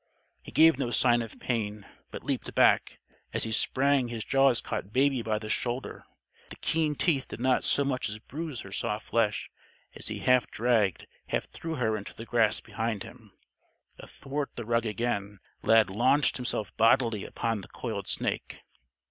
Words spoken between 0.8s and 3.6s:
sign of pain; but leaped back. As he